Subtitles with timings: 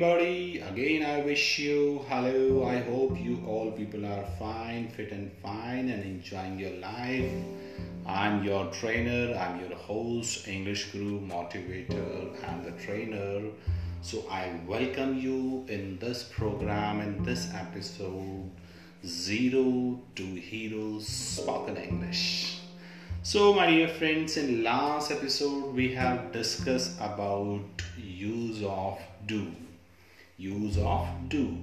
[0.00, 0.60] everybody.
[0.60, 2.64] Again, I wish you hello.
[2.64, 7.32] I hope you all people are fine, fit, and fine, and enjoying your life.
[8.06, 13.50] I'm your trainer, I'm your host, English Guru, motivator, and the trainer.
[14.00, 18.48] So, I welcome you in this program, in this episode
[19.04, 22.60] Zero to Hero Spoken English.
[23.24, 29.50] So, my dear friends, in last episode we have discussed about use of do.
[30.40, 31.58] Use of do.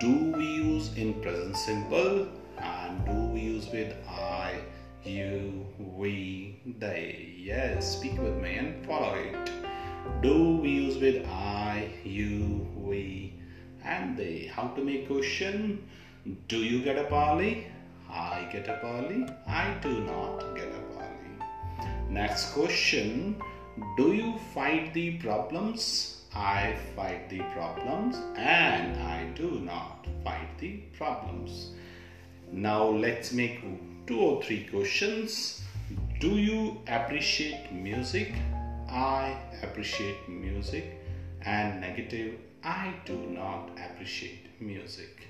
[0.00, 2.28] Do we use in present simple
[2.58, 4.60] and do we use with I,
[5.02, 7.34] you, we, they.
[7.38, 9.50] Yes, speak with me and follow it.
[10.20, 13.32] Do we use with I, you, we,
[13.82, 14.44] and they.
[14.44, 15.88] How to make question?
[16.48, 17.66] Do you get a parley?
[18.10, 19.26] I get a parley.
[19.46, 21.88] I do not get a parley.
[22.10, 23.40] Next question
[23.96, 26.15] Do you fight the problems?
[26.36, 31.70] I fight the problems and I do not fight the problems.
[32.52, 33.64] Now let's make
[34.06, 35.62] two or three questions.
[36.20, 38.34] Do you appreciate music?
[38.86, 40.84] I appreciate music.
[41.40, 45.26] And negative, I do not appreciate music.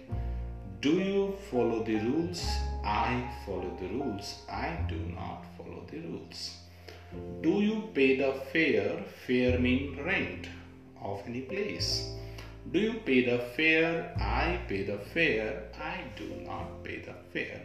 [0.81, 2.45] Do you follow the rules?
[2.85, 4.43] I follow the rules.
[4.51, 6.57] I do not follow the rules.
[7.43, 9.05] Do you pay the fare?
[9.25, 10.49] Fare mean rent
[11.13, 12.11] of any place.
[12.73, 14.13] Do you pay the fare?
[14.19, 15.63] I pay the fare.
[15.81, 17.61] I do not pay the fare.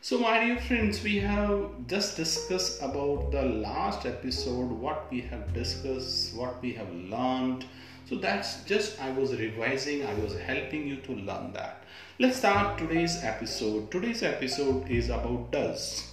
[0.00, 5.52] So, my dear friends, we have just discussed about the last episode, what we have
[5.52, 7.64] discussed, what we have learned.
[8.08, 11.82] So, that's just I was revising, I was helping you to learn that.
[12.18, 13.90] Let's start today's episode.
[13.90, 16.10] Today's episode is about does.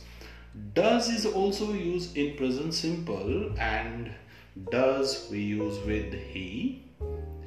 [0.73, 4.11] Does is also used in present simple and
[4.71, 6.83] does we use with he,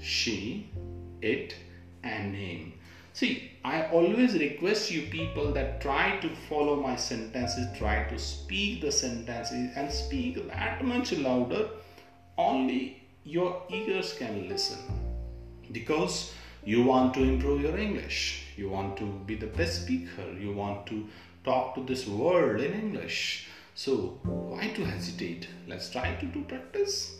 [0.00, 0.68] she,
[1.22, 1.54] it,
[2.02, 2.72] and him.
[3.12, 8.82] See, I always request you people that try to follow my sentences, try to speak
[8.82, 11.68] the sentences and speak that much louder.
[12.36, 14.78] Only your ears can listen
[15.72, 16.32] because
[16.64, 18.42] you want to improve your English.
[18.56, 20.30] You want to be the best speaker.
[20.38, 21.06] You want to
[21.44, 23.46] talk to this world in English.
[23.74, 24.18] So,
[24.56, 25.48] why to hesitate?
[25.68, 27.16] Let's try to do practice.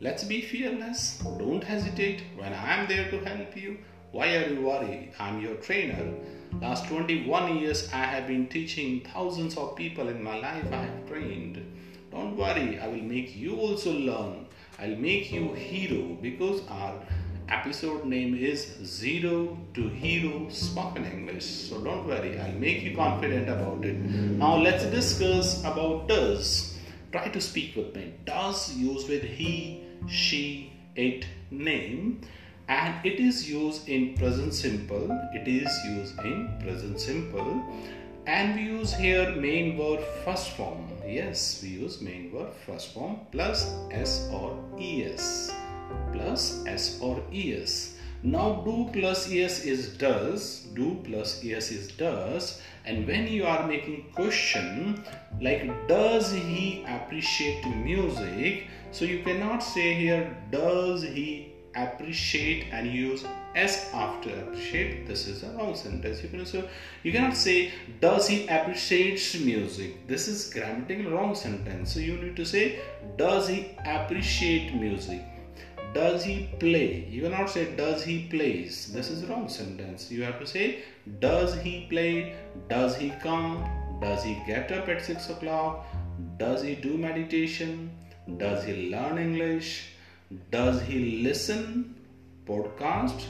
[0.00, 1.22] Let's be fearless.
[1.38, 3.78] Don't hesitate when I am there to help you.
[4.10, 5.12] Why are you worried?
[5.16, 6.12] I'm your trainer.
[6.60, 10.66] Last 21 years, I have been teaching thousands of people in my life.
[10.72, 11.64] I have trained.
[12.10, 14.46] Don't worry, I will make you also learn.
[14.80, 17.00] I'll make you hero because our
[17.48, 21.44] episode name is Zero to Hero Spoken English.
[21.44, 23.96] So don't worry, I'll make you confident about it.
[23.96, 26.71] Now let's discuss about does.
[27.12, 28.14] Try to speak with me.
[28.24, 32.22] Does used with he, she, it, name
[32.68, 35.10] and it is used in present simple.
[35.34, 37.62] It is used in present simple
[38.26, 40.88] and we use here main verb first form.
[41.06, 45.52] Yes, we use main verb first form plus s or es
[46.12, 47.96] plus s or es.
[48.24, 53.66] Now do plus es is does, do plus es is does and when you are
[53.66, 55.04] making question
[55.40, 58.68] like does he appreciate music?
[58.92, 63.24] So you cannot say here does he appreciate and use
[63.56, 65.08] s after appreciate.
[65.08, 66.46] This is a wrong sentence you can
[67.02, 70.06] you cannot say does he appreciates music?
[70.06, 71.92] This is grammatical wrong sentence.
[71.92, 72.78] So you need to say
[73.16, 75.22] does he appreciate music
[75.94, 77.06] does he play?
[77.10, 80.10] You cannot say does he plays this is wrong sentence.
[80.10, 80.82] You have to say
[81.20, 82.34] does he play?
[82.68, 83.64] Does he come?
[84.00, 85.86] Does he get up at 6 o'clock?
[86.38, 87.90] Does he do meditation?
[88.36, 89.92] Does he learn english?
[90.50, 91.94] Does he listen?
[92.46, 93.24] Podcast?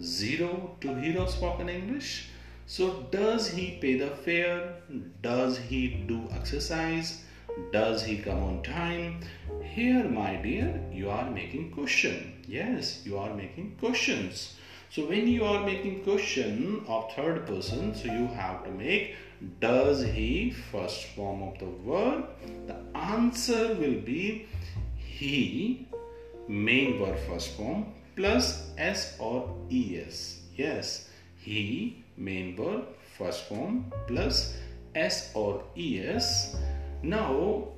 [0.00, 2.28] Zero to hero spoken english?
[2.66, 4.76] So does he pay the fare?
[5.22, 7.24] Does he do exercise
[7.72, 9.20] does he come on time?
[9.62, 12.42] Here, my dear, you are making question.
[12.46, 14.56] Yes, you are making questions.
[14.90, 19.14] So when you are making question of third person, so you have to make
[19.60, 22.28] does he first form of the verb.
[22.66, 24.46] The answer will be
[24.96, 25.86] he
[26.48, 27.86] main verb first form
[28.16, 30.40] plus s or es.
[30.56, 31.08] Yes,
[31.38, 32.84] he main verb
[33.16, 34.56] first form plus
[34.94, 36.56] s or es
[37.02, 37.68] now,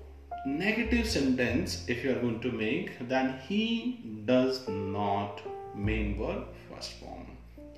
[0.46, 5.40] negative sentence, if you are going to make, then he does not
[5.74, 7.26] main verb first form.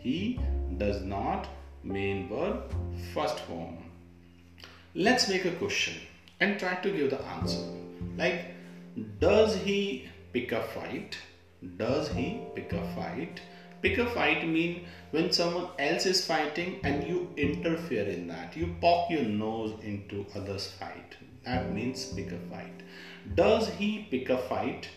[0.00, 0.40] He
[0.78, 1.48] does not
[1.82, 2.74] main verb
[3.12, 3.78] first form.
[4.94, 5.94] Let's make a question
[6.40, 7.64] and try to give the answer.
[8.16, 8.54] Like,
[9.20, 11.18] does he pick a fight?
[11.76, 13.40] does he pick a fight
[13.82, 18.74] pick a fight mean when someone else is fighting and you interfere in that you
[18.80, 22.82] poke your nose into others fight that means pick a fight
[23.34, 24.88] does he pick a fight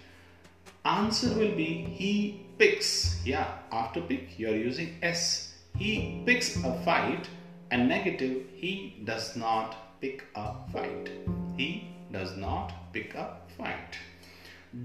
[0.85, 1.69] answer will be
[2.01, 2.11] he
[2.57, 2.91] picks
[3.25, 7.29] yeah after pick you are using s he picks a fight
[7.71, 8.73] and negative he
[9.03, 11.09] does not pick a fight
[11.57, 11.71] he
[12.11, 13.27] does not pick a
[13.57, 13.97] fight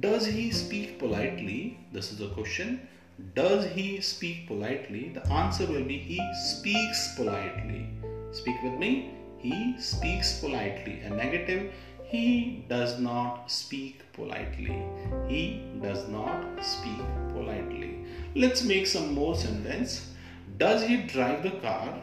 [0.01, 1.77] does he speak politely?
[1.93, 2.89] This is a question.
[3.35, 5.11] Does he speak politely?
[5.11, 7.89] The answer will be he speaks politely.
[8.31, 9.11] Speak with me.
[9.43, 11.01] He speaks politely.
[11.01, 11.73] A negative,
[12.05, 14.81] he does not speak politely.
[15.27, 17.01] He does not speak
[17.31, 18.05] politely.
[18.37, 20.13] Let's make some more sentence.
[20.59, 21.99] Does he drive the car?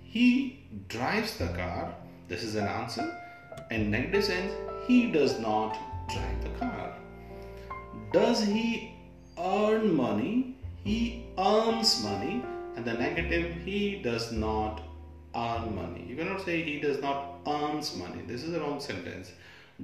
[0.00, 1.94] He drives the car.
[2.28, 3.12] This is an answer.
[3.70, 4.52] In negative sense,
[4.86, 5.76] he does not
[6.08, 6.94] drive the car.
[8.12, 8.94] Does he
[9.36, 10.56] earn money?
[10.84, 12.44] He earns money.
[12.76, 14.82] And the negative, he does not
[15.42, 16.04] earn money.
[16.08, 18.22] You cannot say he does not earns money.
[18.26, 19.32] This is a wrong sentence.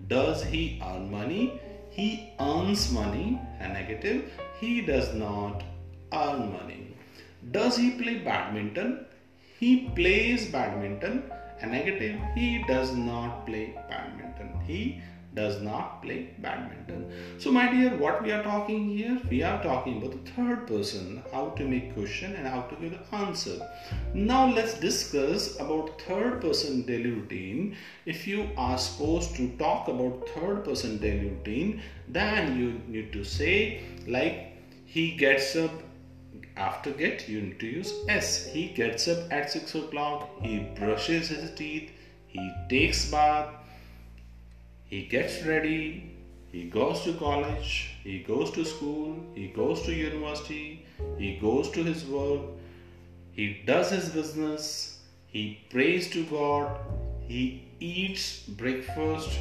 [0.09, 1.61] Does he earn money?
[1.91, 2.09] He
[2.41, 3.39] earns money.
[3.61, 4.31] A negative,
[4.61, 5.62] he does not
[6.12, 6.81] earn money.
[7.56, 9.06] Does he play badminton?
[9.61, 11.23] He plays badminton.
[11.61, 14.51] A negative, he does not play badminton.
[14.67, 15.01] He
[15.34, 17.12] does not play badminton.
[17.38, 19.20] So, my dear, what we are talking here?
[19.28, 22.92] We are talking about the third person, how to make question and how to give
[22.92, 23.69] the answer.
[24.14, 27.76] Now, let's discuss about third person daily routine.
[28.06, 33.25] If you are supposed to talk about third person daily routine, then you need to
[33.25, 34.52] say like
[34.84, 35.72] he gets up
[36.56, 41.28] after get you need to use s he gets up at 6 o'clock he brushes
[41.28, 41.90] his teeth
[42.28, 43.48] he takes bath
[44.94, 46.14] he gets ready,
[46.52, 50.87] he goes to college, he goes to school, he goes to university,
[51.19, 52.43] he goes to his work,
[53.32, 56.79] he does his business, he prays to God,
[57.26, 59.37] he eats breakfast,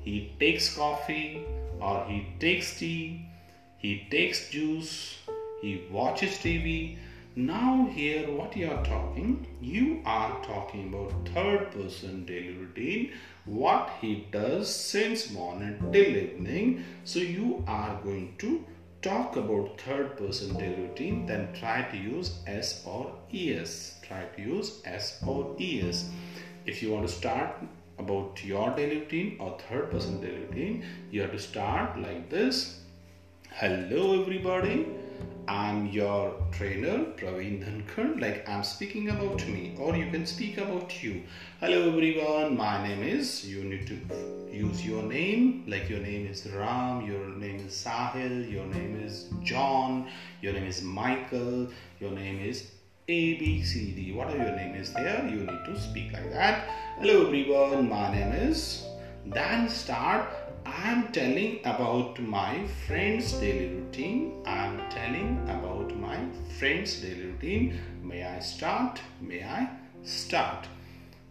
[0.00, 1.44] he takes coffee
[1.82, 3.28] or he takes tea,
[3.76, 5.18] he takes juice,
[5.60, 6.96] he watches TV.
[7.36, 13.12] Now, here, what you are talking, you are talking about third person daily routine
[13.44, 16.84] what he does since morning till evening.
[17.04, 18.64] So you are going to
[19.02, 23.96] talk about third person daily routine, then try to use S or ES.
[24.02, 26.08] Try to use S or ES.
[26.64, 27.56] If you want to start
[27.98, 32.80] about your daily routine or third person daily routine, you have to start like this.
[33.50, 34.86] Hello, everybody.
[35.46, 38.20] I'm your trainer Praveen Dhankar.
[38.20, 41.22] Like I'm speaking about me, or you can speak about you.
[41.60, 43.46] Hello everyone, my name is.
[43.46, 43.98] You need to
[44.50, 49.26] use your name, like your name is Ram, your name is Sahil, your name is
[49.42, 50.08] John,
[50.40, 51.68] your name is Michael,
[52.00, 52.64] your name is
[53.08, 54.12] A B C D.
[54.12, 56.68] Whatever your name is there, you need to speak like that.
[56.98, 58.84] Hello everyone, my name is.
[59.26, 60.28] Then start
[60.66, 64.42] I'm telling about my friend's daily routine.
[64.46, 66.18] I'm telling about my
[66.58, 67.78] friend's daily routine.
[68.02, 69.00] May I start?
[69.20, 69.68] May I
[70.02, 70.66] start?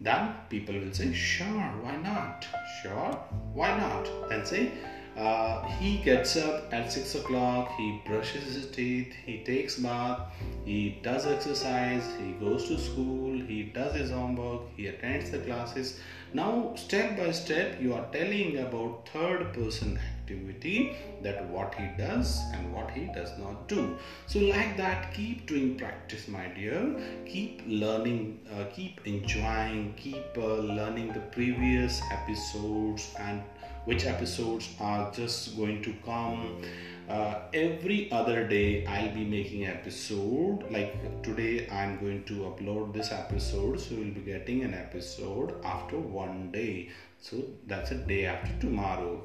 [0.00, 2.46] Then people will say, Sure, why not?
[2.82, 3.12] Sure,
[3.52, 4.08] why not?
[4.28, 4.72] Then say,
[5.16, 10.20] uh, he gets up at 6 o'clock, he brushes his teeth, he takes bath,
[10.64, 16.00] he does exercise, he goes to school, he does his homework, he attends the classes.
[16.32, 22.40] Now, step by step, you are telling about third person activity that what he does
[22.54, 23.96] and what he does not do.
[24.26, 26.96] So, like that, keep doing practice, my dear.
[27.24, 33.40] Keep learning, uh, keep enjoying, keep uh, learning the previous episodes and
[33.84, 36.62] which episodes are just going to come
[37.08, 40.64] uh, every other day i'll be making episode.
[40.70, 45.98] Like today i'm going to upload this episode so you'll be getting an episode after
[45.98, 46.90] one day.
[47.20, 49.22] So that's a day after tomorrow.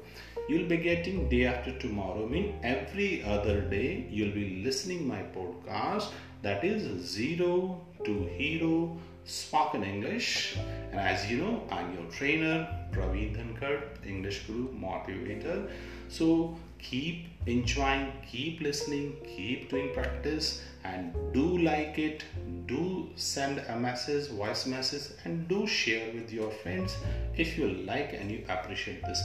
[0.48, 2.26] You'll be getting day after tomorrow.
[2.26, 6.10] I mean every other day you'll be listening my podcast
[6.42, 10.56] that is zero to hero spoken English.
[10.90, 15.70] And as you know, I'm your trainer, Praveen Dhankar, English Guru Motivator.
[16.08, 22.24] So keep enjoying, keep listening, keep doing practice, and do like it.
[22.66, 26.96] Do send a message, voice message, and do share with your friends
[27.36, 29.22] if you like and you appreciate this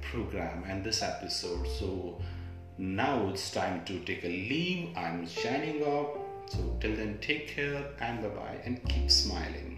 [0.00, 1.66] program and this episode.
[1.66, 2.20] So
[2.78, 4.96] now it's time to take a leave.
[4.96, 9.73] I'm signing off so till then, take care and bye bye and keep smiling.